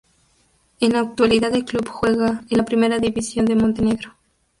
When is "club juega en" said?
1.63-2.57